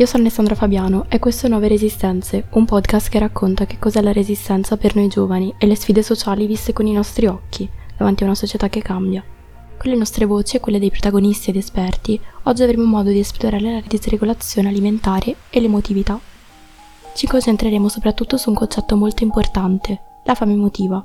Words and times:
io 0.00 0.06
sono 0.06 0.22
Alessandra 0.22 0.54
Fabiano 0.54 1.04
e 1.10 1.18
questo 1.18 1.44
è 1.44 1.50
Nuove 1.50 1.68
Resistenze, 1.68 2.46
un 2.52 2.64
podcast 2.64 3.10
che 3.10 3.18
racconta 3.18 3.66
che 3.66 3.78
cos'è 3.78 4.00
la 4.00 4.14
resistenza 4.14 4.78
per 4.78 4.96
noi 4.96 5.08
giovani 5.08 5.52
e 5.58 5.66
le 5.66 5.76
sfide 5.76 6.02
sociali 6.02 6.46
viste 6.46 6.72
con 6.72 6.86
i 6.86 6.92
nostri 6.94 7.26
occhi, 7.26 7.68
davanti 7.98 8.22
a 8.22 8.26
una 8.26 8.34
società 8.34 8.70
che 8.70 8.80
cambia. 8.80 9.22
Con 9.76 9.90
le 9.90 9.98
nostre 9.98 10.24
voci 10.24 10.56
e 10.56 10.60
quelle 10.60 10.78
dei 10.78 10.90
protagonisti 10.90 11.50
ed 11.50 11.56
esperti, 11.56 12.18
oggi 12.44 12.62
avremo 12.62 12.84
modo 12.84 13.10
di 13.10 13.18
esplorare 13.18 13.72
la 13.72 13.82
disregolazione 13.86 14.68
alimentare 14.68 15.36
e 15.50 15.60
l'emotività. 15.60 16.18
Ci 17.14 17.26
concentreremo 17.26 17.90
soprattutto 17.90 18.38
su 18.38 18.48
un 18.48 18.56
concetto 18.56 18.96
molto 18.96 19.22
importante, 19.22 20.00
la 20.24 20.34
fame 20.34 20.54
emotiva. 20.54 21.04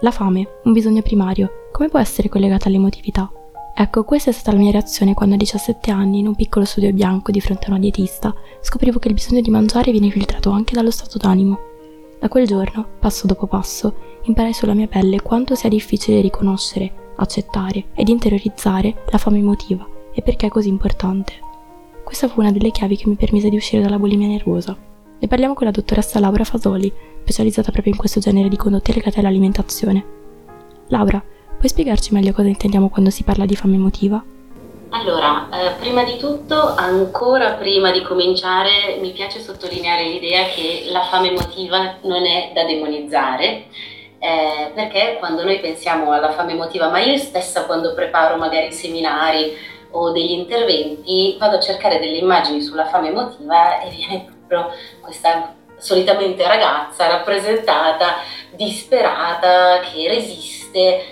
La 0.00 0.10
fame, 0.10 0.44
un 0.64 0.72
bisogno 0.72 1.02
primario, 1.02 1.68
come 1.70 1.88
può 1.88 2.00
essere 2.00 2.28
collegata 2.28 2.66
all'emotività? 2.66 3.30
Ecco, 3.80 4.02
questa 4.02 4.30
è 4.30 4.32
stata 4.32 4.56
la 4.56 4.60
mia 4.60 4.72
reazione 4.72 5.14
quando 5.14 5.36
a 5.36 5.38
17 5.38 5.92
anni, 5.92 6.18
in 6.18 6.26
un 6.26 6.34
piccolo 6.34 6.64
studio 6.64 6.92
bianco 6.92 7.30
di 7.30 7.40
fronte 7.40 7.66
a 7.66 7.70
una 7.70 7.78
dietista, 7.78 8.34
scoprivo 8.60 8.98
che 8.98 9.06
il 9.06 9.14
bisogno 9.14 9.40
di 9.40 9.50
mangiare 9.50 9.92
viene 9.92 10.10
filtrato 10.10 10.50
anche 10.50 10.74
dallo 10.74 10.90
stato 10.90 11.16
d'animo. 11.16 11.56
Da 12.18 12.28
quel 12.28 12.44
giorno, 12.44 12.84
passo 12.98 13.28
dopo 13.28 13.46
passo, 13.46 14.18
imparai 14.24 14.52
sulla 14.52 14.74
mia 14.74 14.88
pelle 14.88 15.22
quanto 15.22 15.54
sia 15.54 15.68
difficile 15.68 16.20
riconoscere, 16.20 17.12
accettare 17.18 17.84
ed 17.94 18.08
interiorizzare 18.08 19.04
la 19.12 19.18
fame 19.18 19.38
emotiva 19.38 19.86
e 20.12 20.22
perché 20.22 20.46
è 20.46 20.50
così 20.50 20.70
importante. 20.70 21.34
Questa 22.02 22.26
fu 22.26 22.40
una 22.40 22.50
delle 22.50 22.72
chiavi 22.72 22.96
che 22.96 23.06
mi 23.06 23.14
permise 23.14 23.48
di 23.48 23.54
uscire 23.54 23.80
dalla 23.80 24.00
bulimia 24.00 24.26
nervosa. 24.26 24.76
Ne 25.20 25.28
parliamo 25.28 25.54
con 25.54 25.66
la 25.66 25.72
dottoressa 25.72 26.18
Laura 26.18 26.42
Fasoli, 26.42 26.92
specializzata 27.20 27.70
proprio 27.70 27.92
in 27.92 27.98
questo 28.00 28.18
genere 28.18 28.48
di 28.48 28.56
condotte 28.56 28.92
legate 28.92 29.20
all'alimentazione. 29.20 30.04
Laura, 30.88 31.22
Puoi 31.58 31.70
spiegarci 31.70 32.14
meglio 32.14 32.32
cosa 32.32 32.46
intendiamo 32.46 32.88
quando 32.88 33.10
si 33.10 33.24
parla 33.24 33.44
di 33.44 33.56
fame 33.56 33.74
emotiva? 33.74 34.22
Allora, 34.90 35.48
eh, 35.50 35.72
prima 35.80 36.04
di 36.04 36.16
tutto, 36.16 36.76
ancora 36.76 37.54
prima 37.54 37.90
di 37.90 38.00
cominciare, 38.02 38.98
mi 39.00 39.10
piace 39.10 39.40
sottolineare 39.40 40.04
l'idea 40.04 40.44
che 40.44 40.84
la 40.92 41.02
fame 41.02 41.30
emotiva 41.30 41.96
non 42.02 42.24
è 42.26 42.52
da 42.54 42.64
demonizzare, 42.64 43.64
eh, 44.20 44.70
perché 44.72 45.16
quando 45.18 45.42
noi 45.42 45.58
pensiamo 45.58 46.12
alla 46.12 46.30
fame 46.30 46.52
emotiva, 46.52 46.90
ma 46.90 47.00
io 47.00 47.16
stessa 47.16 47.64
quando 47.64 47.92
preparo 47.92 48.36
magari 48.36 48.72
seminari 48.72 49.52
o 49.90 50.12
degli 50.12 50.30
interventi, 50.30 51.34
vado 51.40 51.56
a 51.56 51.60
cercare 51.60 51.98
delle 51.98 52.18
immagini 52.18 52.62
sulla 52.62 52.86
fame 52.86 53.08
emotiva 53.08 53.80
e 53.80 53.90
viene 53.96 54.26
proprio 54.46 54.76
questa 55.00 55.56
solitamente 55.78 56.46
ragazza 56.46 57.06
rappresentata 57.06 58.16
disperata 58.50 59.80
che 59.80 60.08
resiste 60.08 60.56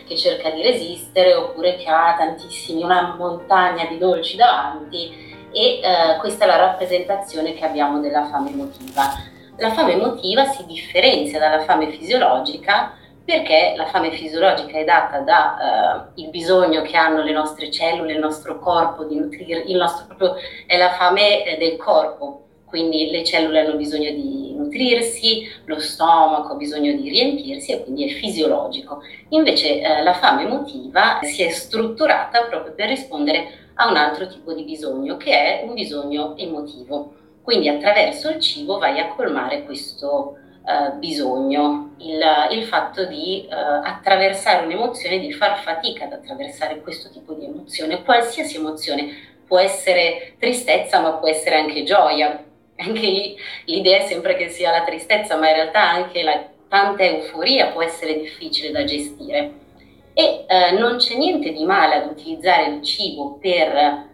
che 0.07 0.17
cerca 0.17 0.51
di 0.51 0.63
resistere 0.63 1.35
oppure 1.35 1.77
che 1.77 1.89
ha 1.89 2.15
tantissimi, 2.19 2.83
una 2.83 3.15
montagna 3.17 3.87
di 3.87 3.99
dolci 3.99 4.37
davanti 4.37 5.25
e 5.53 5.81
eh, 5.81 6.17
questa 6.19 6.45
è 6.45 6.47
la 6.47 6.57
rappresentazione 6.57 7.55
che 7.55 7.65
abbiamo 7.65 8.01
della 8.01 8.27
fame 8.27 8.51
emotiva. 8.51 9.35
La 9.57 9.73
fame 9.73 9.93
emotiva 9.93 10.45
si 10.45 10.67
differenzia 10.67 11.39
dalla 11.39 11.63
fame 11.63 11.91
fisiologica 11.91 12.93
perché 13.25 13.75
la 13.77 13.87
fame 13.87 14.13
fisiologica 14.13 14.79
è 14.79 14.85
data 14.85 15.21
dal 15.21 16.13
eh, 16.15 16.29
bisogno 16.29 16.83
che 16.83 16.97
hanno 16.97 17.23
le 17.23 17.33
nostre 17.33 17.71
cellule, 17.71 18.13
il 18.13 18.19
nostro 18.19 18.59
corpo 18.61 19.05
di 19.05 19.19
nutrire, 19.19 19.61
il 19.67 19.77
nostro 19.77 20.37
è 20.67 20.77
la 20.77 20.91
fame 20.93 21.45
eh, 21.45 21.57
del 21.57 21.77
corpo, 21.77 22.46
quindi 22.67 23.11
le 23.11 23.25
cellule 23.25 23.61
hanno 23.61 23.77
bisogno 23.77 24.11
di 24.11 24.55
nutrirsi, 24.55 25.49
lo 25.65 25.79
stomaco 25.79 26.53
ha 26.53 26.57
bisogno 26.57 26.93
di 26.93 27.09
riempirsi 27.09 27.73
e 27.73 27.83
quindi 27.83 28.09
è 28.09 28.13
fisiologico. 28.13 29.01
Invece 29.31 29.81
eh, 29.81 30.03
la 30.03 30.13
fame 30.13 30.43
emotiva 30.43 31.21
si 31.23 31.43
è 31.43 31.51
strutturata 31.51 32.43
proprio 32.43 32.75
per 32.75 32.89
rispondere 32.89 33.71
a 33.75 33.89
un 33.89 33.97
altro 33.97 34.27
tipo 34.27 34.53
di 34.53 34.65
bisogno, 34.65 35.17
che 35.17 35.31
è 35.31 35.65
un 35.65 35.75
bisogno 35.75 36.37
emotivo. 36.37 37.15
Quindi 37.43 37.69
attraverso 37.69 38.31
il 38.31 38.41
cibo 38.41 38.79
vai 38.79 38.99
a 38.99 39.15
colmare 39.15 39.65
questo 39.65 40.37
eh, 40.67 40.97
bisogno, 40.97 41.95
il, 41.99 42.21
il, 42.51 42.65
fatto 42.65 43.05
di 43.05 43.47
eh, 43.49 43.55
attraversare 43.55 44.65
un'emozione, 44.65 45.21
di 45.21 45.33
far 45.33 45.61
fatica 45.61 46.07
ad 46.07 46.13
attraversare 46.13 46.81
questo 46.81 47.09
tipo 47.11 47.35
di 47.35 47.45
emozione, 47.45 48.03
qualsiasi 48.03 48.57
emozione. 48.57 49.35
Può 49.47 49.61
essere 49.61 50.35
tristezza, 50.41 50.99
ma 50.99 51.13
può 51.13 51.29
essere 51.29 51.55
anche 51.57 51.85
gioia, 51.85 52.46
anche 52.85 53.01
lì 53.01 53.37
l'idea 53.65 53.99
è 53.99 54.07
sempre 54.07 54.37
che 54.37 54.49
sia 54.49 54.71
la 54.71 54.85
tristezza, 54.85 55.37
ma 55.37 55.49
in 55.49 55.55
realtà 55.55 55.89
anche 55.89 56.23
la 56.23 56.45
tanta 56.69 57.05
euforia 57.05 57.69
può 57.69 57.83
essere 57.83 58.19
difficile 58.19 58.71
da 58.71 58.85
gestire. 58.85 59.65
E 60.13 60.45
eh, 60.47 60.73
non 60.73 60.97
c'è 60.97 61.17
niente 61.17 61.53
di 61.53 61.65
male 61.65 61.97
ad 61.97 62.11
utilizzare 62.11 62.71
il 62.71 62.83
cibo 62.83 63.39
per 63.41 64.09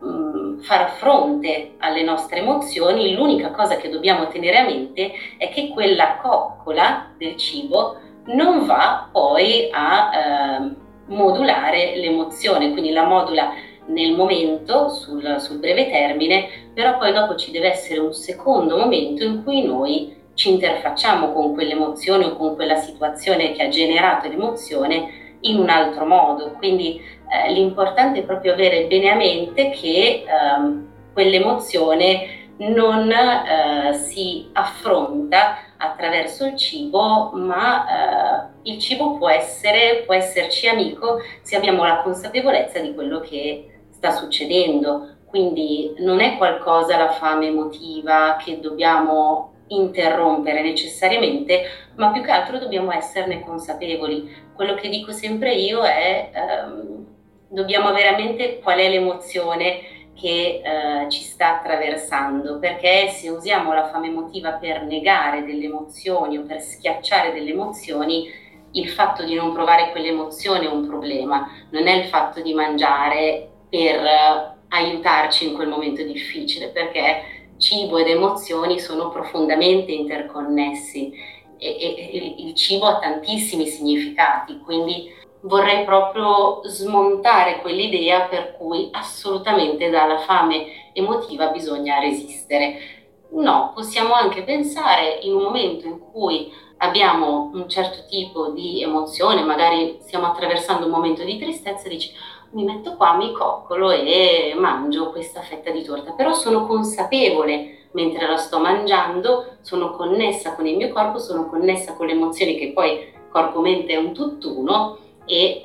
mh, 0.00 0.06
mm, 0.06 0.58
far 0.60 0.90
fronte 0.90 1.74
alle 1.78 2.02
nostre 2.02 2.40
emozioni, 2.40 3.14
l'unica 3.14 3.50
cosa 3.50 3.76
che 3.76 3.88
dobbiamo 3.88 4.28
tenere 4.28 4.58
a 4.58 4.64
mente 4.64 5.12
è 5.38 5.48
che 5.50 5.68
quella 5.68 6.16
coccola 6.16 7.12
del 7.16 7.36
cibo 7.36 7.98
non 8.26 8.66
va 8.66 9.08
poi 9.10 9.68
a 9.70 10.10
eh, 10.14 10.74
modulare 11.06 11.96
l'emozione, 11.96 12.72
quindi 12.72 12.90
la 12.90 13.04
modula 13.04 13.52
nel 13.86 14.12
momento, 14.12 14.88
sul, 14.88 15.36
sul 15.38 15.58
breve 15.58 15.90
termine, 15.90 16.70
però 16.74 16.98
poi 16.98 17.12
dopo 17.12 17.36
ci 17.36 17.50
deve 17.50 17.70
essere 17.70 18.00
un 18.00 18.12
secondo 18.12 18.76
momento 18.76 19.24
in 19.24 19.42
cui 19.44 19.62
noi 19.64 20.14
ci 20.34 20.50
interfacciamo 20.50 21.32
con 21.32 21.54
quell'emozione 21.54 22.26
o 22.26 22.36
con 22.36 22.54
quella 22.54 22.76
situazione 22.76 23.52
che 23.52 23.62
ha 23.62 23.68
generato 23.68 24.28
l'emozione 24.28 25.38
in 25.40 25.58
un 25.58 25.68
altro 25.68 26.04
modo. 26.04 26.52
Quindi 26.58 27.00
eh, 27.28 27.52
l'importante 27.52 28.20
è 28.20 28.22
proprio 28.24 28.52
avere 28.52 28.86
bene 28.86 29.10
a 29.10 29.14
mente 29.14 29.70
che 29.70 30.24
ehm, 30.26 30.86
quell'emozione 31.12 32.44
non 32.58 33.10
eh, 33.10 33.94
si 33.94 34.48
affronta 34.52 35.58
attraverso 35.76 36.46
il 36.46 36.56
cibo, 36.56 37.30
ma 37.34 37.86
eh, 37.86 38.70
il 38.70 38.78
cibo 38.78 39.16
può, 39.16 39.28
essere, 39.28 40.02
può 40.04 40.14
esserci 40.14 40.68
amico 40.68 41.18
se 41.42 41.56
abbiamo 41.56 41.84
la 41.84 42.00
consapevolezza 42.02 42.78
di 42.78 42.94
quello 42.94 43.20
che 43.20 43.75
sta 44.06 44.10
succedendo. 44.12 45.14
Quindi 45.26 45.94
non 45.98 46.20
è 46.20 46.36
qualcosa 46.36 46.96
la 46.96 47.10
fame 47.10 47.48
emotiva 47.48 48.36
che 48.42 48.60
dobbiamo 48.60 49.52
interrompere 49.68 50.62
necessariamente, 50.62 51.64
ma 51.96 52.12
più 52.12 52.22
che 52.22 52.30
altro 52.30 52.58
dobbiamo 52.58 52.92
esserne 52.92 53.40
consapevoli. 53.40 54.32
Quello 54.54 54.74
che 54.74 54.88
dico 54.88 55.10
sempre 55.12 55.54
io 55.54 55.82
è 55.82 56.30
ehm, 56.32 57.06
dobbiamo 57.48 57.92
veramente 57.92 58.60
qual 58.60 58.78
è 58.78 58.88
l'emozione 58.88 59.94
che 60.14 60.62
eh, 60.64 61.10
ci 61.10 61.22
sta 61.22 61.58
attraversando, 61.58 62.58
perché 62.58 63.08
se 63.08 63.28
usiamo 63.28 63.74
la 63.74 63.88
fame 63.88 64.06
emotiva 64.06 64.52
per 64.52 64.84
negare 64.84 65.44
delle 65.44 65.64
emozioni 65.64 66.38
o 66.38 66.44
per 66.44 66.60
schiacciare 66.60 67.32
delle 67.32 67.50
emozioni, 67.50 68.44
il 68.72 68.88
fatto 68.88 69.24
di 69.24 69.34
non 69.34 69.52
provare 69.52 69.90
quell'emozione 69.90 70.64
è 70.64 70.70
un 70.70 70.86
problema, 70.86 71.46
non 71.70 71.86
è 71.86 71.92
il 71.92 72.06
fatto 72.06 72.40
di 72.40 72.54
mangiare 72.54 73.50
per 73.76 74.56
aiutarci 74.68 75.48
in 75.48 75.54
quel 75.54 75.68
momento 75.68 76.02
difficile, 76.02 76.68
perché 76.68 77.50
cibo 77.58 77.98
ed 77.98 78.08
emozioni 78.08 78.80
sono 78.80 79.10
profondamente 79.10 79.92
interconnessi 79.92 81.12
e, 81.58 81.76
e, 81.78 82.34
il 82.38 82.54
cibo 82.54 82.86
ha 82.86 82.98
tantissimi 82.98 83.66
significati, 83.66 84.60
quindi 84.60 85.12
vorrei 85.40 85.84
proprio 85.84 86.62
smontare 86.64 87.60
quell'idea 87.60 88.22
per 88.22 88.56
cui 88.56 88.88
assolutamente 88.92 89.90
dalla 89.90 90.18
fame 90.20 90.92
emotiva 90.94 91.48
bisogna 91.48 91.98
resistere. 91.98 92.94
No, 93.28 93.72
possiamo 93.74 94.14
anche 94.14 94.42
pensare 94.42 95.18
in 95.22 95.34
un 95.34 95.42
momento 95.42 95.86
in 95.86 95.98
cui 95.98 96.50
abbiamo 96.78 97.50
un 97.52 97.68
certo 97.68 98.06
tipo 98.08 98.48
di 98.48 98.82
emozione, 98.82 99.42
magari 99.42 99.98
stiamo 100.00 100.26
attraversando 100.26 100.86
un 100.86 100.92
momento 100.92 101.24
di 101.24 101.38
tristezza, 101.38 101.88
dici 101.88 102.12
mi 102.50 102.64
metto 102.64 102.94
qua, 102.94 103.16
mi 103.16 103.32
coccolo 103.32 103.90
e 103.90 104.54
mangio 104.56 105.10
questa 105.10 105.40
fetta 105.40 105.70
di 105.70 105.82
torta, 105.82 106.12
però 106.12 106.32
sono 106.32 106.66
consapevole 106.66 107.88
mentre 107.92 108.26
la 108.26 108.36
sto 108.36 108.58
mangiando, 108.58 109.56
sono 109.62 109.92
connessa 109.92 110.54
con 110.54 110.66
il 110.66 110.76
mio 110.76 110.92
corpo, 110.92 111.18
sono 111.18 111.48
connessa 111.48 111.94
con 111.94 112.06
le 112.06 112.12
emozioni 112.12 112.56
che 112.56 112.72
poi 112.72 113.12
corpo-mente 113.30 113.92
è 113.92 113.96
un 113.96 114.12
tutt'uno 114.12 114.98
e 115.24 115.60
eh, 115.60 115.62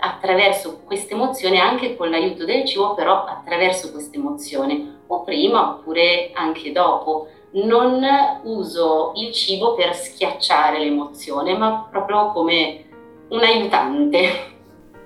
attraverso 0.00 0.80
questa 0.84 1.14
emozione, 1.14 1.60
anche 1.60 1.94
con 1.96 2.10
l'aiuto 2.10 2.44
del 2.44 2.64
cibo, 2.64 2.94
però 2.94 3.24
attraverso 3.24 3.92
questa 3.92 4.16
emozione, 4.16 5.00
o 5.06 5.22
prima 5.22 5.70
oppure 5.70 6.30
anche 6.34 6.72
dopo. 6.72 7.28
Non 7.54 8.02
uso 8.44 9.12
il 9.16 9.32
cibo 9.32 9.74
per 9.74 9.94
schiacciare 9.94 10.78
l'emozione, 10.78 11.56
ma 11.56 11.86
proprio 11.90 12.32
come 12.32 12.84
un 13.28 13.40
aiutante. 13.40 14.50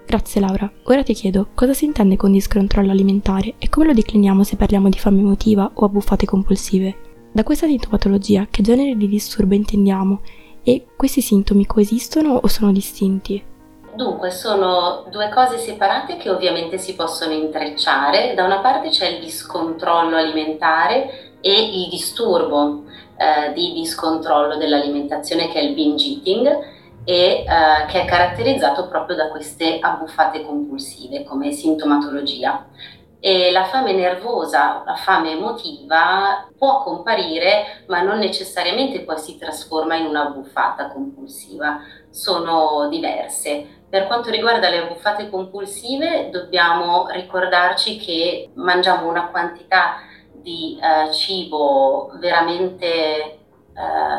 Grazie 0.07 0.41
Laura. 0.41 0.71
Ora 0.85 1.03
ti 1.03 1.15
chiedo 1.15 1.49
cosa 1.55 1.75
si 1.75 1.85
intende 1.85 2.17
con 2.17 2.31
discontrollo 2.31 2.93
alimentare 2.93 3.55
e 3.59 3.69
come 3.69 3.87
lo 3.87 3.93
decliniamo 3.93 4.45
se 4.45 4.55
parliamo 4.55 4.89
di 4.89 4.99
fame 4.99 5.19
emotiva 5.19 5.69
o 5.75 5.85
abbuffate 5.85 6.25
compulsive. 6.27 6.97
Da 7.33 7.43
questa 7.43 7.67
sintomatologia 7.67 8.47
che 8.49 8.63
genere 8.63 8.97
di 8.97 9.09
disturbo 9.09 9.55
intendiamo 9.55 10.21
e 10.63 10.87
questi 10.97 11.21
sintomi 11.21 11.67
coesistono 11.67 12.35
o 12.35 12.47
sono 12.47 12.71
distinti? 12.71 13.55
Dunque, 13.97 14.31
sono 14.31 15.07
due 15.11 15.31
cose 15.31 15.59
separate 15.59 16.19
che 16.19 16.31
ovviamente 16.31 16.79
si 16.79 16.95
possono 16.95 17.33
intrecciare. 17.33 18.35
Da 18.35 18.45
una 18.45 18.61
parte 18.61 18.91
c'è 18.91 19.09
il 19.09 19.21
discontrollo 19.21 20.17
alimentare 20.17 21.36
e 21.47 21.63
il 21.63 21.89
disturbo 21.89 22.83
eh, 23.17 23.53
di 23.53 23.73
discontrollo 23.73 24.57
dell'alimentazione 24.57 25.49
che 25.49 25.61
è 25.61 25.63
il 25.63 25.75
binge 25.75 26.09
eating 26.09 26.75
e 27.05 27.15
eh, 27.15 27.45
che 27.87 28.03
è 28.03 28.05
caratterizzato 28.05 28.89
proprio 28.89 29.15
da 29.15 29.29
queste 29.29 29.79
abbuffate 29.79 30.45
compulsive 30.45 31.23
come 31.23 31.53
sintomatologia. 31.53 32.67
E 33.21 33.53
la 33.53 33.65
fame 33.65 33.93
nervosa, 33.93 34.83
la 34.85 34.97
fame 34.97 35.31
emotiva 35.33 36.49
può 36.59 36.83
comparire, 36.83 37.85
ma 37.87 38.03
non 38.03 38.19
necessariamente 38.19 39.03
poi 39.03 39.19
si 39.19 39.39
trasforma 39.39 39.95
in 39.95 40.07
una 40.07 40.25
buffata 40.25 40.89
compulsiva, 40.89 41.79
sono 42.11 42.89
diverse. 42.89 43.85
Per 43.89 44.09
quanto 44.09 44.31
riguarda 44.31 44.69
le 44.69 44.79
abbuffate 44.79 45.31
compulsive, 45.31 46.29
dobbiamo 46.31 47.07
ricordarci 47.11 47.99
che 47.99 48.51
mangiamo 48.55 49.09
una 49.09 49.29
quantità 49.29 49.95
di 50.47 50.79
eh, 50.81 51.13
cibo 51.13 52.13
veramente 52.21 52.95
eh, 52.95 53.37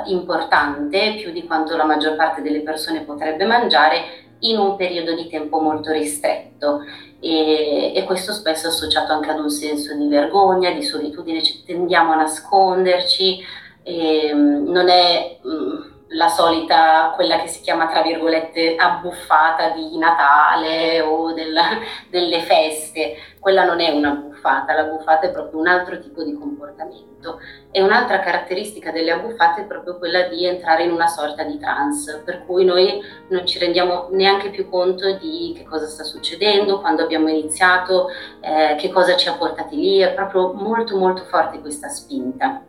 importante, 0.07 1.15
più 1.15 1.31
di 1.31 1.45
quanto 1.45 1.77
la 1.77 1.85
maggior 1.85 2.17
parte 2.17 2.41
delle 2.41 2.59
persone 2.59 3.03
potrebbe 3.03 3.45
mangiare, 3.45 4.25
in 4.39 4.57
un 4.57 4.75
periodo 4.75 5.15
di 5.15 5.29
tempo 5.29 5.61
molto 5.61 5.93
ristretto. 5.93 6.81
E, 7.21 7.93
e, 7.95 8.03
questo 8.03 8.33
spesso 8.33 8.67
è 8.67 8.69
associato 8.69 9.13
anche 9.13 9.31
ad 9.31 9.39
un 9.39 9.49
senso 9.49 9.95
di 9.95 10.07
vergogna, 10.07 10.69
di 10.71 10.83
solitudine, 10.83 11.41
tendiamo 11.65 12.11
a 12.11 12.17
nasconderci, 12.17 13.39
e, 13.83 14.31
mm, 14.33 14.69
non 14.69 14.89
è 14.89 15.39
mh, 15.41 15.49
mm, 15.49 15.81
la 16.09 16.29
solita, 16.29 17.11
quella 17.15 17.39
che 17.41 17.47
si 17.47 17.61
chiama 17.61 17.87
tra 17.87 18.01
virgolette 18.01 18.75
abbuffata 18.75 19.69
di 19.71 19.97
Natale 19.97 21.01
o 21.01 21.33
della, 21.33 21.79
delle 22.09 22.41
feste, 22.41 23.15
quella 23.39 23.65
non 23.65 23.79
è 23.79 23.89
una 23.89 24.11
buffata, 24.11 24.73
la 24.73 24.83
buffata 24.83 25.27
è 25.27 25.31
proprio 25.31 25.59
un 25.59 25.67
altro 25.67 25.99
tipo 25.99 26.23
di 26.23 26.33
comportamento. 26.33 27.39
E 27.71 27.81
un'altra 27.81 28.19
caratteristica 28.19 28.91
delle 28.91 29.11
abbuffate 29.11 29.61
è 29.61 29.65
proprio 29.65 29.97
quella 29.97 30.23
di 30.27 30.45
entrare 30.45 30.83
in 30.83 30.91
una 30.91 31.07
sorta 31.07 31.43
di 31.43 31.57
trance, 31.57 32.21
per 32.23 32.45
cui 32.45 32.63
noi 32.63 33.01
non 33.29 33.45
ci 33.45 33.59
rendiamo 33.59 34.07
neanche 34.11 34.49
più 34.49 34.69
conto 34.69 35.13
di 35.17 35.53
che 35.57 35.65
cosa 35.65 35.87
sta 35.87 36.03
succedendo, 36.03 36.79
quando 36.79 37.03
abbiamo 37.03 37.27
iniziato, 37.27 38.09
eh, 38.39 38.75
che 38.77 38.89
cosa 38.89 39.17
ci 39.17 39.27
ha 39.27 39.33
portati 39.33 39.75
lì, 39.75 39.97
è 39.99 40.13
proprio 40.13 40.53
molto 40.53 40.97
molto 40.97 41.23
forte 41.23 41.59
questa 41.59 41.89
spinta. 41.89 42.63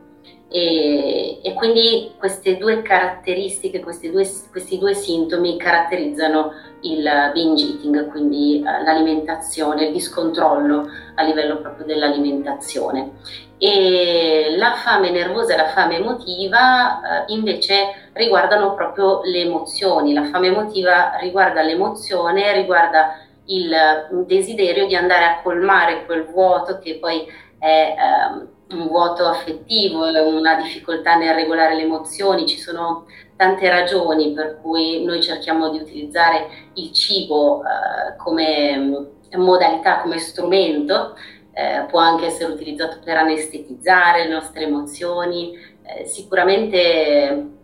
E, 0.51 1.41
e, 1.43 1.53
quindi 1.53 2.13
queste 2.17 2.57
due 2.57 2.81
caratteristiche, 2.81 3.81
questi 3.81 4.11
due, 4.11 4.27
questi 4.51 4.79
due, 4.79 4.95
sintomi 4.95 5.59
caratterizzano 5.59 6.53
il 6.83 7.07
binge 7.35 7.67
eating, 7.67 8.09
quindi 8.11 8.61
eh, 8.61 8.83
l'alimentazione, 8.83 9.87
il 9.87 9.93
discontrollo 9.93 10.89
a 11.17 11.23
livello 11.23 11.61
proprio 11.61 11.85
dell'alimentazione. 11.85 13.11
E 13.59 14.55
la 14.57 14.73
fame 14.73 15.11
nervosa 15.11 15.53
e 15.53 15.57
la 15.59 15.69
fame 15.69 15.97
emotiva 15.97 17.27
eh, 17.27 17.33
invece 17.35 18.11
riguardano 18.15 18.73
proprio 18.75 19.21
le 19.25 19.41
emozioni. 19.43 20.15
La 20.15 20.25
fame 20.25 20.47
emotiva 20.47 21.19
riguarda 21.21 21.61
l'emozione, 21.61 22.55
riguarda 22.55 23.19
il 23.47 24.25
desiderio 24.27 24.87
di 24.87 24.97
andare 24.97 25.25
a 25.25 25.41
colmare 25.43 26.07
quel 26.07 26.25
vuoto 26.25 26.79
che 26.79 26.97
poi 26.99 27.27
è... 27.59 27.95
Eh, 27.99 28.57
un 28.71 28.87
vuoto 28.87 29.27
affettivo, 29.27 30.05
una 30.05 30.57
difficoltà 30.57 31.17
nel 31.17 31.35
regolare 31.35 31.75
le 31.75 31.83
emozioni, 31.83 32.47
ci 32.47 32.59
sono 32.59 33.07
tante 33.37 33.69
ragioni 33.69 34.33
per 34.33 34.59
cui 34.61 35.05
noi 35.05 35.23
cerchiamo 35.23 35.71
di 35.71 35.79
utilizzare 35.79 36.71
il 36.75 36.93
cibo 36.93 37.63
eh, 37.63 38.17
come 38.17 38.77
mm, 38.77 38.95
modalità, 39.37 40.01
come 40.01 40.19
strumento, 40.19 41.17
eh, 41.53 41.87
può 41.89 42.01
anche 42.01 42.27
essere 42.27 42.53
utilizzato 42.53 42.99
per 43.03 43.17
anestetizzare 43.17 44.25
le 44.25 44.31
nostre 44.31 44.65
emozioni, 44.65 45.57
eh, 45.83 46.05
sicuramente 46.05 47.57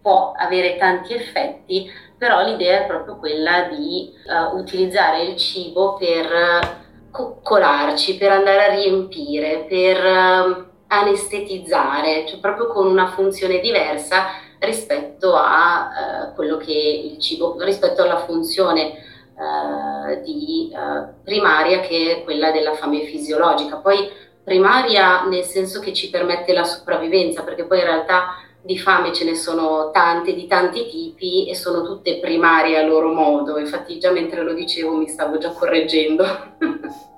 può 0.00 0.32
avere 0.36 0.76
tanti 0.76 1.14
effetti, 1.14 1.90
però 2.16 2.44
l'idea 2.44 2.82
è 2.82 2.86
proprio 2.86 3.16
quella 3.16 3.68
di 3.70 4.12
uh, 4.26 4.56
utilizzare 4.58 5.22
il 5.22 5.36
cibo 5.36 5.94
per 5.94 6.79
coccolarci, 7.10 8.16
per 8.16 8.30
andare 8.30 8.64
a 8.64 8.74
riempire, 8.74 9.66
per 9.68 10.04
uh, 10.04 10.64
anestetizzare, 10.86 12.26
cioè 12.26 12.38
proprio 12.40 12.68
con 12.68 12.86
una 12.86 13.08
funzione 13.08 13.60
diversa 13.60 14.26
rispetto 14.58 15.34
a 15.34 15.88
uh, 16.30 16.34
quello 16.34 16.56
che 16.56 16.72
il 17.12 17.18
cibo, 17.18 17.56
rispetto 17.60 18.02
alla 18.02 18.24
funzione 18.24 18.92
uh, 19.34 20.22
di, 20.22 20.72
primaria 21.24 21.80
che 21.80 22.18
è 22.18 22.24
quella 22.24 22.50
della 22.50 22.74
fame 22.74 23.02
fisiologica. 23.02 23.76
Poi 23.76 24.10
primaria 24.42 25.24
nel 25.26 25.44
senso 25.44 25.80
che 25.80 25.92
ci 25.92 26.10
permette 26.10 26.52
la 26.52 26.64
sopravvivenza, 26.64 27.42
perché 27.42 27.64
poi 27.64 27.78
in 27.78 27.84
realtà 27.84 28.26
di 28.62 28.78
fame 28.78 29.12
ce 29.12 29.24
ne 29.24 29.34
sono 29.34 29.90
tante, 29.90 30.34
di 30.34 30.46
tanti 30.46 30.88
tipi 30.88 31.48
e 31.48 31.54
sono 31.54 31.82
tutte 31.82 32.18
primarie 32.18 32.78
a 32.78 32.86
loro 32.86 33.12
modo. 33.12 33.58
Infatti 33.58 33.98
già 33.98 34.10
mentre 34.10 34.42
lo 34.42 34.52
dicevo 34.52 34.94
mi 34.94 35.08
stavo 35.08 35.38
già 35.38 35.50
correggendo. 35.50 36.24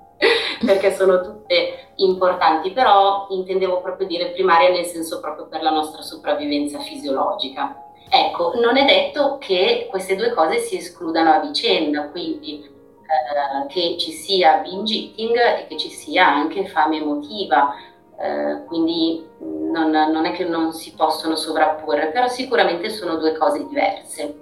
perché 0.65 0.93
sono 0.93 1.21
tutte 1.21 1.91
importanti, 1.95 2.71
però 2.71 3.27
intendevo 3.29 3.81
proprio 3.81 4.07
dire 4.07 4.31
primaria 4.31 4.69
nel 4.69 4.85
senso 4.85 5.19
proprio 5.19 5.47
per 5.47 5.61
la 5.61 5.71
nostra 5.71 6.01
sopravvivenza 6.01 6.79
fisiologica. 6.79 7.75
Ecco, 8.09 8.53
non 8.59 8.77
è 8.77 8.85
detto 8.85 9.37
che 9.39 9.87
queste 9.89 10.15
due 10.15 10.33
cose 10.33 10.59
si 10.59 10.77
escludano 10.77 11.31
a 11.31 11.39
vicenda, 11.39 12.09
quindi 12.09 12.63
eh, 12.63 13.67
che 13.67 13.97
ci 13.97 14.11
sia 14.11 14.57
binge 14.57 14.93
eating 14.93 15.35
e 15.35 15.67
che 15.67 15.77
ci 15.77 15.89
sia 15.89 16.27
anche 16.27 16.67
fame 16.67 16.97
emotiva, 16.97 17.73
eh, 18.19 18.63
quindi 18.65 19.25
non, 19.71 19.89
non, 19.89 20.25
è 20.25 20.31
che 20.31 20.45
non 20.45 20.73
si 20.73 20.93
possono 20.93 21.35
sovrapporre, 21.35 22.07
però 22.07 22.27
sicuramente 22.27 22.89
sono 22.89 23.17
due 23.17 23.35
cose 23.37 23.65
diverse. 23.67 24.35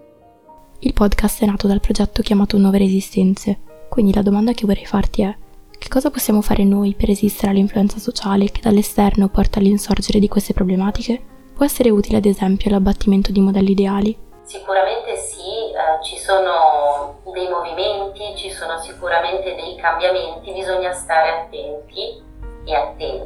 Il 0.80 0.94
podcast 0.94 1.44
è 1.44 1.46
nato 1.46 1.68
dal 1.68 1.80
progetto 1.80 2.22
chiamato 2.22 2.58
Nuove 2.58 2.80
Resistenze, 2.80 3.60
quindi 3.90 4.14
la 4.14 4.22
domanda 4.22 4.54
che 4.54 4.66
vorrei 4.66 4.86
farti 4.86 5.22
è 5.22 5.36
che 5.78 5.90
cosa 5.90 6.12
possiamo 6.12 6.42
fare 6.42 6.64
noi 6.64 6.94
per 6.94 7.08
resistere 7.08 7.52
all'influenza 7.52 7.98
sociale 7.98 8.52
che 8.52 8.62
dall'esterno 8.62 9.30
porta 9.30 9.60
all'insorgere 9.60 10.20
di 10.20 10.28
queste 10.28 10.54
problematiche? 10.54 11.20
Può 11.56 11.66
essere 11.66 11.90
utile 11.90 12.18
ad 12.18 12.26
esempio 12.26 12.70
l'abbattimento 12.70 13.32
di 13.32 13.40
modelli 13.40 13.72
ideali? 13.72 14.16
Sicuramente 14.44 15.16
sì, 15.18 15.40
eh, 15.40 16.04
ci 16.04 16.18
sono 16.18 17.20
dei 17.34 17.48
movimenti, 17.50 18.36
ci 18.36 18.52
sono 18.52 18.80
sicuramente 18.80 19.56
dei 19.56 19.76
cambiamenti, 19.76 20.52
bisogna 20.52 20.92
stare 20.94 21.30
attenti 21.30 22.22
e 22.66 22.94
che 22.98 23.21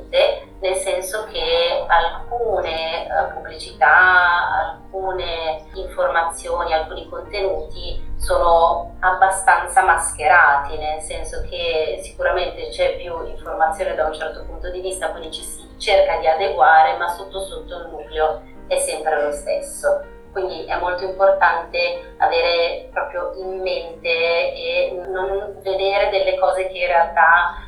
alcune 1.95 3.07
uh, 3.07 3.33
pubblicità, 3.33 4.49
alcune 4.61 5.65
informazioni, 5.73 6.73
alcuni 6.73 7.07
contenuti 7.09 8.13
sono 8.17 8.95
abbastanza 8.99 9.83
mascherati, 9.83 10.77
nel 10.77 11.01
senso 11.01 11.45
che 11.49 11.99
sicuramente 12.01 12.69
c'è 12.69 12.95
più 12.97 13.25
informazione 13.25 13.95
da 13.95 14.05
un 14.05 14.13
certo 14.13 14.43
punto 14.45 14.69
di 14.69 14.81
vista, 14.81 15.11
quindi 15.11 15.31
ci 15.31 15.41
si 15.41 15.67
cerca 15.77 16.17
di 16.17 16.27
adeguare, 16.27 16.97
ma 16.97 17.07
sotto 17.09 17.39
sotto 17.41 17.77
il 17.77 17.87
nucleo 17.91 18.41
è 18.67 18.77
sempre 18.77 19.23
lo 19.23 19.31
stesso. 19.31 20.13
Quindi 20.31 20.65
è 20.65 20.77
molto 20.79 21.05
importante 21.05 22.15
avere 22.17 22.89
proprio 22.91 23.31
in 23.35 23.61
mente 23.61 24.09
e 24.09 25.01
non 25.07 25.59
vedere 25.61 26.09
delle 26.09 26.37
cose 26.37 26.67
che 26.67 26.77
in 26.77 26.87
realtà 26.87 27.64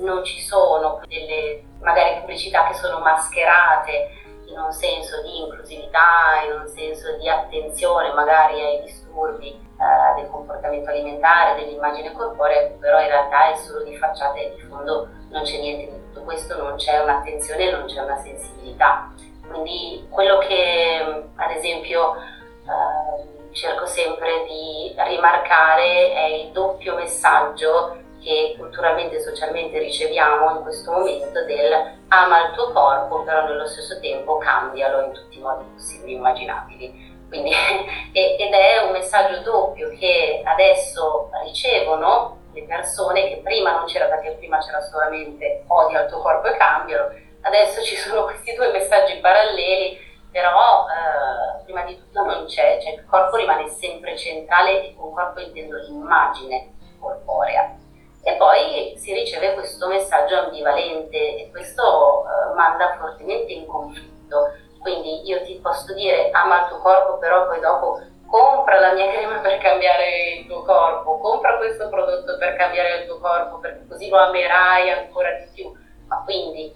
non 0.00 0.24
ci 0.24 0.40
sono 0.40 1.00
delle 1.06 1.62
magari 1.80 2.20
pubblicità 2.20 2.66
che 2.66 2.74
sono 2.74 2.98
mascherate 3.00 4.18
in 4.46 4.58
un 4.58 4.72
senso 4.72 5.22
di 5.22 5.38
inclusività, 5.38 6.42
in 6.44 6.60
un 6.60 6.66
senso 6.66 7.16
di 7.16 7.28
attenzione 7.28 8.12
magari 8.12 8.60
ai 8.60 8.82
disturbi 8.82 9.48
eh, 9.48 10.20
del 10.20 10.28
comportamento 10.28 10.90
alimentare, 10.90 11.54
dell'immagine 11.54 12.12
corporea, 12.12 12.68
però 12.80 13.00
in 13.00 13.06
realtà 13.06 13.52
è 13.52 13.56
solo 13.56 13.84
di 13.84 13.96
facciata 13.96 14.34
e 14.34 14.54
di 14.56 14.62
fondo 14.62 15.08
non 15.30 15.44
c'è 15.44 15.58
niente 15.58 15.92
di 15.92 15.98
tutto 16.06 16.22
questo, 16.22 16.60
non 16.60 16.76
c'è 16.76 17.00
un'attenzione, 17.00 17.70
non 17.70 17.86
c'è 17.86 18.00
una 18.00 18.16
sensibilità. 18.16 19.12
Quindi 19.48 20.06
quello 20.10 20.38
che 20.38 21.24
ad 21.36 21.50
esempio 21.50 22.16
eh, 22.16 23.52
cerco 23.52 23.86
sempre 23.86 24.44
di 24.46 24.94
rimarcare 24.96 26.12
è 26.12 26.24
il 26.26 26.50
doppio 26.50 26.94
messaggio 26.96 27.96
che 28.20 28.54
culturalmente 28.56 29.16
e 29.16 29.20
socialmente 29.20 29.78
riceviamo 29.78 30.56
in 30.56 30.62
questo 30.62 30.92
momento 30.92 31.44
del 31.44 31.98
ama 32.08 32.46
il 32.46 32.54
tuo 32.54 32.72
corpo, 32.72 33.22
però 33.22 33.46
nello 33.46 33.66
stesso 33.66 33.98
tempo 34.00 34.38
cambialo 34.38 35.04
in 35.04 35.12
tutti 35.12 35.38
i 35.38 35.40
modi 35.40 35.64
possibili 35.72 36.12
e 36.12 36.16
immaginabili. 36.16 37.08
Quindi, 37.28 37.50
ed 38.12 38.52
è 38.52 38.82
un 38.84 38.92
messaggio 38.92 39.40
doppio 39.42 39.90
che 39.98 40.42
adesso 40.44 41.30
ricevono 41.44 42.38
le 42.52 42.64
persone 42.64 43.28
che 43.28 43.40
prima 43.44 43.72
non 43.72 43.84
c'era 43.84 44.06
perché 44.06 44.32
prima 44.32 44.58
c'era 44.58 44.80
solamente 44.80 45.64
odia 45.68 46.02
il 46.02 46.10
tuo 46.10 46.20
corpo 46.20 46.48
e 46.48 46.56
cambialo, 46.56 47.10
adesso 47.42 47.82
ci 47.82 47.96
sono 47.96 48.24
questi 48.24 48.54
due 48.54 48.72
messaggi 48.72 49.18
paralleli, 49.18 49.98
però 50.30 50.86
eh, 50.86 51.62
prima 51.64 51.82
di 51.84 51.96
tutto 51.96 52.24
non 52.24 52.46
c'è, 52.46 52.78
cioè 52.80 52.94
il 52.94 53.06
corpo 53.06 53.36
rimane 53.36 53.68
sempre 53.68 54.16
centrale 54.16 54.84
e 54.84 54.94
con 54.96 55.12
corpo 55.12 55.40
intendo 55.40 55.76
l'immagine 55.78 56.72
corporea. 56.98 57.59
Ambivalente 60.50 61.16
e 61.16 61.48
questo 61.50 62.24
eh, 62.24 62.54
manda 62.54 62.96
fortemente 62.98 63.52
in 63.52 63.66
conflitto. 63.66 64.52
Quindi 64.80 65.26
io 65.26 65.42
ti 65.42 65.58
posso 65.62 65.94
dire 65.94 66.30
ama 66.30 66.62
il 66.62 66.68
tuo 66.68 66.78
corpo, 66.78 67.18
però 67.18 67.46
poi 67.46 67.60
dopo 67.60 68.00
compra 68.26 68.78
la 68.78 68.92
mia 68.92 69.10
crema 69.12 69.38
per 69.38 69.58
cambiare 69.58 70.38
il 70.38 70.46
tuo 70.46 70.62
corpo, 70.62 71.18
compra 71.18 71.56
questo 71.56 71.88
prodotto 71.88 72.36
per 72.38 72.56
cambiare 72.56 73.00
il 73.00 73.06
tuo 73.06 73.18
corpo, 73.18 73.58
perché 73.58 73.86
così 73.88 74.08
lo 74.08 74.18
amerai 74.18 74.90
ancora 74.90 75.30
di 75.32 75.48
più. 75.54 75.72
Ma 76.06 76.22
quindi 76.24 76.74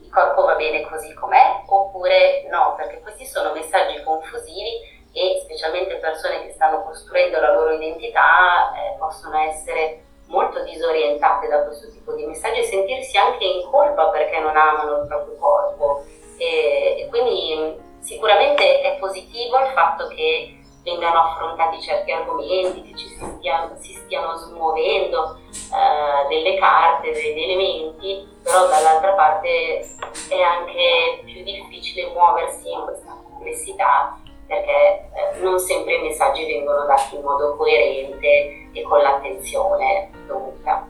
il 0.00 0.10
corpo 0.10 0.44
va 0.44 0.54
bene 0.56 0.82
così 0.82 1.12
com'è 1.14 1.62
oppure 1.66 2.46
no? 2.50 2.74
Perché 2.76 3.00
questi 3.00 3.24
sono 3.24 3.52
messaggi 3.52 4.02
confusivi 4.02 5.00
e 5.12 5.40
specialmente 5.42 5.96
persone 5.96 6.42
che 6.42 6.52
stanno 6.52 6.82
costruendo 6.82 7.38
la 7.38 7.52
loro 7.52 7.72
identità 7.72 8.72
eh, 8.74 8.96
possono 8.98 9.38
essere 9.38 10.04
molto 10.32 10.64
disorientate 10.64 11.46
da 11.46 11.62
questo 11.64 11.90
tipo 11.92 12.14
di 12.14 12.24
messaggi 12.24 12.60
e 12.60 12.64
sentirsi 12.64 13.16
anche 13.18 13.44
in 13.44 13.70
colpa 13.70 14.08
perché 14.08 14.40
non 14.40 14.56
amano 14.56 15.02
il 15.02 15.06
proprio 15.06 15.36
corpo. 15.36 16.04
E, 16.38 16.96
e 16.98 17.08
quindi 17.08 17.78
sicuramente 18.00 18.80
è 18.80 18.98
positivo 18.98 19.58
il 19.60 19.70
fatto 19.74 20.08
che 20.08 20.56
vengano 20.82 21.18
affrontati 21.18 21.80
certi 21.80 22.10
argomenti, 22.10 22.82
che 22.82 22.96
ci 22.96 23.06
si 23.06 23.24
stiano, 23.36 23.76
si 23.78 23.94
stiano 23.94 24.34
smuovendo 24.36 25.38
eh, 25.52 26.28
delle 26.28 26.58
carte, 26.58 27.12
degli 27.12 27.42
elementi, 27.42 28.26
però 28.42 28.66
dall'altra 28.66 29.12
parte 29.12 29.86
è 30.28 30.40
anche 30.40 31.22
più 31.24 31.44
difficile 31.44 32.10
muoversi 32.12 32.72
in 32.72 32.82
questa 32.82 33.16
complessità 33.22 34.18
perché 34.52 35.08
eh, 35.38 35.42
non 35.42 35.58
sempre 35.58 35.96
i 35.96 36.02
messaggi 36.02 36.44
vengono 36.44 36.84
dati 36.84 37.14
in 37.14 37.22
modo 37.22 37.56
coerente 37.56 38.68
e 38.72 38.82
con 38.82 39.00
l'attenzione 39.00 40.10
dovuta. 40.26 40.86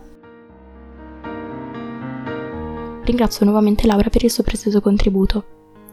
Ringrazio 3.04 3.44
nuovamente 3.44 3.86
Laura 3.86 4.10
per 4.10 4.24
il 4.24 4.30
suo 4.30 4.42
prezioso 4.42 4.80
contributo. 4.80 5.44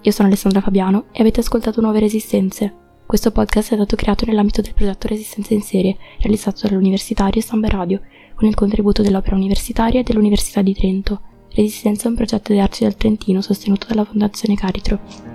Io 0.02 0.12
sono 0.12 0.28
Alessandra 0.28 0.62
Fabiano 0.62 1.06
e 1.12 1.22
avete 1.22 1.42
ascoltato 1.42 1.82
Nuove 1.82 2.00
Resistenze. 2.00 2.88
Questo 3.06 3.32
podcast 3.32 3.72
è 3.72 3.76
stato 3.76 3.96
creato 3.96 4.26
nell'ambito 4.26 4.62
del 4.62 4.74
progetto 4.74 5.08
Resistenze 5.08 5.54
in 5.54 5.62
serie, 5.62 5.98
realizzato 6.20 6.68
dall'Universitario 6.68 7.42
Samba 7.42 7.68
Radio, 7.68 8.02
con 8.36 8.48
il 8.48 8.56
contributo 8.56 9.02
dell'Opera 9.02 9.36
Universitaria 9.36 10.00
e 10.00 10.04
dell'Università 10.04 10.62
di 10.62 10.74
Trento. 10.74 11.22
Resistenza 11.54 12.06
è 12.06 12.10
un 12.10 12.16
progetto 12.16 12.54
di 12.54 12.60
Arci 12.60 12.84
del 12.84 12.96
Trentino 12.96 13.42
sostenuto 13.42 13.88
dalla 13.88 14.06
Fondazione 14.06 14.56
Caritro. 14.56 15.29